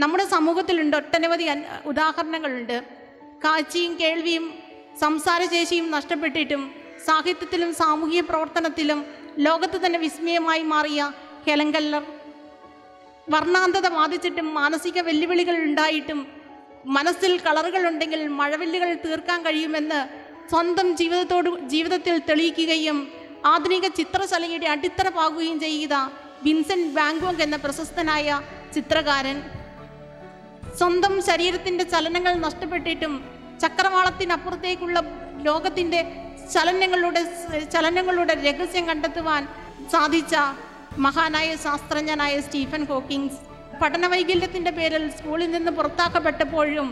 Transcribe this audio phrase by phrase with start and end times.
[0.00, 1.46] നമ്മുടെ സമൂഹത്തിലുണ്ട് ഒട്ടനവധി
[1.90, 2.76] ഉദാഹരണങ്ങളുണ്ട്.
[3.44, 4.46] കാഴ്ചയും കേൾവിയും
[5.00, 6.62] സംസാരശേഷിയും നഷ്ടപ്പെട്ടിട്ടും
[7.06, 9.00] സാഹിത്യത്തിലും സാമൂഹിക പ്രവർത്തനത്തിലും
[9.46, 11.00] ലോകത്ത് തന്നെ വിസ്മയമായി മാറിയ
[11.46, 12.04] ഹെലങ്കല്ലർ കെല്ലർ.
[13.32, 16.20] വർണാന്തത ബാധിച്ചിട്ടും മാനസിക വെല്ലുവിളികൾ ഉണ്ടായിട്ടും
[16.96, 20.00] മനസ്സിൽ കളറുകളുണ്ടെങ്കിൽ മഴവില്ലുകൾ തീർക്കാൻ കഴിയുമെന്ന്
[20.50, 22.98] സ്വന്തം ജീവിതത്തോട് ജീവിതത്തിൽ തെളിയിക്കുകയും
[23.52, 25.94] ആധുനിക ചിത്രശലയുടെ അടിത്തറ പാകുകയും ചെയ്ത
[26.44, 28.40] വിൻസെന്റ് ബാങ്കോങ് എന്ന പ്രശസ്തനായ
[28.74, 29.36] ചിത്രകാരൻ.
[30.78, 33.12] സ്വന്തം ശരീരത്തിന്റെ ചലനങ്ങൾ നഷ്ടപ്പെട്ടിട്ടും
[33.62, 34.98] ചക്രവാളത്തിനപ്പുറത്തേക്കുള്ള
[35.42, 36.00] ലോകത്തിന്റെ
[36.52, 37.22] ചലനങ്ങളുടെ
[37.70, 39.42] ചലനങ്ങളുടെ രഹസ്യം കണ്ടെത്തുവാൻ
[39.90, 40.34] സാധിച്ച
[40.98, 43.40] മഹാനായ ശാസ്ത്രജ്ഞനായ സ്റ്റീഫൻ ഹോക്കിങ്സ്
[43.80, 46.88] പഠനവൈകല്യത്തിന്റെ പേരിൽ സ്കൂളിൽ നിന്ന് പുറത്താക്കപ്പെട്ടപ്പോഴും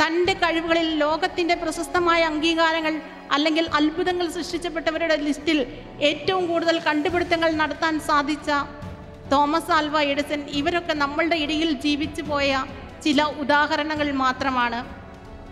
[0.00, 2.94] തന്റെ കഴിവുകളിൽ ലോകത്തിന്റെ പ്രശസ്തമായ അംഗീകാരങ്ങൾ
[3.32, 5.58] അല്ലെങ്കിൽ അത്ഭുതങ്ങൾ സൃഷ്ടിച്ചപ്പെട്ടവരുടെ ലിസ്റ്റിൽ
[6.02, 8.50] ഏറ്റവും കൂടുതൽ കണ്ടുപിടുത്തങ്ങൾ നടത്താൻ സാധിച്ച
[9.32, 12.48] തോമസ് ആൽവ എഡിസൺ ഇവരൊക്കെ നമ്മളുടെ ഇടയിൽ ജീവിച്ചു പോയ
[13.04, 14.78] ചില ഉദാഹരണങ്ങൾ മാത്രമാണ്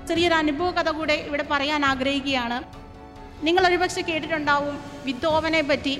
[0.08, 2.58] ചെറിയൊരു അനുഭവ കഥ കൂടെ ഇവിടെ പറയാൻ ആഗ്രഹിക്കുകയാണ്.
[3.46, 5.94] നിങ്ങൾ ഒരുപക്ഷെ കേട്ടിട്ടുണ്ടാവും വിദ്യോവനെ പറ്റി.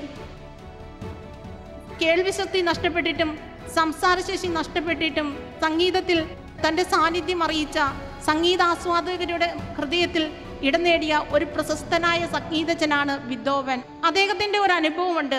[2.02, 3.38] കേൾവിശക്തി നഷ്ടപ്പെട്ടിട്ടും
[3.74, 5.28] സംസാരശേഷി നഷ്ടപ്പെട്ടിട്ടും
[5.62, 6.18] സംഗീതത്തിൽ
[6.64, 7.78] തന്റെ സാന്നിധ്യം അറിയിച്ച
[8.24, 10.24] സംഗീതാസ്വാദകരുടെ ഹൃദയത്തിൽ
[10.62, 15.38] ഇടം നേടിയ ഒരു പ്രശസ്തനായ സംഗീതജ്ഞനാണ് വിദ്യോവൻ അദ്ദേഹത്തിന്റെ ഒരു അനുഭവമുണ്ട്.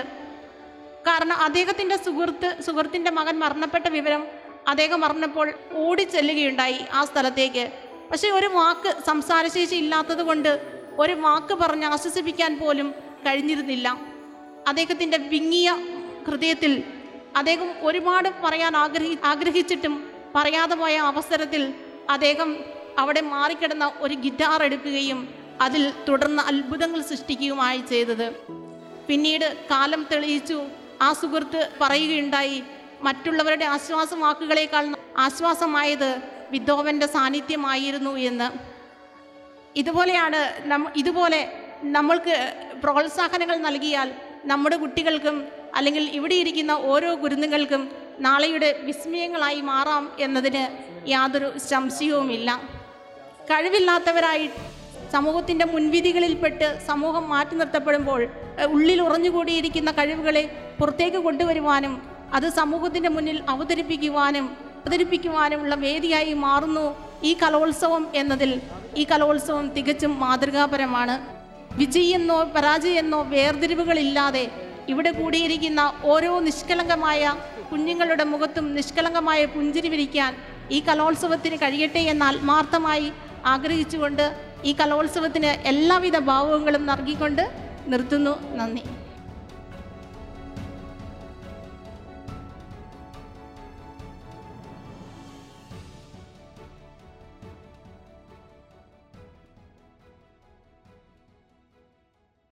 [1.07, 4.23] കാരണം അദ്ദേഹത്തിന്റെ സുഹൃത്ത് സുഹൃത്തിന്റെ മകൻ മരണപ്പെട്ട വിവരം
[4.67, 7.71] അദ്ദേഹം പറഞ്ഞപ്പോൾ ഓടിച്ചെല്ലുകയുണ്ടായി ആ സ്ഥലത്തേക്ക്.
[8.11, 10.51] പക്ഷേ ഒരു വാക്ക് സംസാരശേഷി ഇല്ലാത്തത് കൊണ്ട്
[10.99, 12.91] ഒരു വാക്ക് പറഞ്ഞ് ആശ്വസിപ്പിക്കാൻ പോലും
[13.25, 13.99] കഴിഞ്ഞിരുന്നില്ല.
[14.67, 15.71] അദ്ദേഹത്തിന്റെ വിങ്ങിയ
[16.27, 16.83] ഹൃദയത്തിൽ
[17.35, 21.73] അദ്ദേഹം ഒരുപാട് പറയാൻ ആഗ്രഹി ആഗ്രഹിച്ചിട്ടും പറയാതെ പോയ അവസരത്തിൽ
[22.09, 22.57] അദ്ദേഹം
[22.97, 25.29] അവിടെ മാറിക്കിടന്ന ഒരു ഗിറ്റാർ എടുക്കുകയും
[25.61, 28.31] അതിൽ തുടർന്ന് അത്ഭുതങ്ങൾ സൃഷ്ടിക്കുകയുമായി ചെയ്തത്.
[29.07, 30.63] പിന്നീട് കാലം തെളിയിച്ചു
[31.01, 32.63] ആ സുഹൃത്ത് പറയുകയുണ്ടായി
[33.05, 34.85] മറ്റുള്ളവരുടെ ആശ്വാസ വാക്കുകളേക്കാൾ
[35.17, 36.09] ആശ്വാസമായത്
[36.51, 38.47] വിധോവന്റെ സാന്നിധ്യമായിരുന്നു എന്ന്.
[39.81, 40.39] ഇതുപോലെയാണ്
[40.71, 41.41] നമ്മ ഇതുപോലെ
[41.95, 42.35] നമ്മൾക്ക്
[42.83, 44.09] പ്രോത്സാഹനങ്ങൾ നൽകിയാൽ
[44.51, 45.37] നമ്മുടെ കുട്ടികൾക്കും
[45.75, 47.83] അല്ലെങ്കിൽ ഇവിടെ ഇരിക്കുന്ന ഓരോ ഗുരുന്നുകൾക്കും
[48.19, 50.63] നാളെയുടെ വിസ്മയങ്ങളായി മാറാം എന്നതിന്
[51.09, 52.49] യാതൊരു സംശയവുമില്ല.
[53.49, 54.47] കഴിവില്ലാത്തവരായി
[55.13, 58.21] സമൂഹത്തിന്റെ മുൻവിധികളിൽപ്പെട്ട് സമൂഹം മാറ്റി നിർത്തപ്പെടുമ്പോൾ
[58.75, 60.43] ഉള്ളിൽ ഉറഞ്ഞുകൂടിയിരിക്കുന്ന കഴിവുകളെ
[60.79, 61.93] പുറത്തേക്ക് കൊണ്ടുവരുവാനും
[62.33, 64.45] അത് സമൂഹത്തിന്റെ മുന്നിൽ അവതരിപ്പിക്കുവാനും
[64.83, 66.85] അവതരിപ്പിക്കുവാനുമുള്ള വേദിയായി മാറുന്നു
[67.23, 68.61] ഈ കലോത്സവം എന്നതിൽ.
[68.97, 71.15] ഈ കലോത്സവം തികച്ചും മാതൃകാപരമാണ്.
[71.77, 74.51] വിജയെന്നോ പരാജയെന്നോ വേർതിരിവുകളില്ലാതെ
[74.89, 77.35] ഇവിടെ കൂടിയിരിക്കുന്ന ഓരോ നിഷ്കളങ്കമായ
[77.71, 80.35] കുഞ്ഞുങ്ങളുടെ മുഖത്തും നിഷ്കളങ്കമായ പുഞ്ചിരി വിരിക്കാൻ
[80.71, 83.07] ഈ കലോത്സവത്തിന് കഴിയട്ടെ എന്ന് ആത്മാർത്ഥമായി
[83.45, 84.25] ആഗ്രഹിച്ചുകൊണ്ട്
[84.63, 87.43] ഈ കലോത്സവത്തിന് എല്ലാവിധ ഭാവങ്ങളും നൽകിക്കൊണ്ട്
[87.87, 88.55] നിർത്തുന്നു.
[88.55, 88.83] നന്ദി.